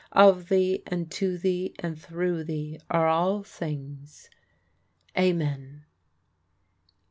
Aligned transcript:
Of 0.13 0.49
thee, 0.49 0.81
and 0.87 1.11
to 1.11 1.37
thee, 1.37 1.75
and 1.77 1.95
through 2.01 2.45
thee 2.45 2.79
are 2.89 3.07
all 3.07 3.43
things. 3.43 4.31
Amen." 5.15 5.85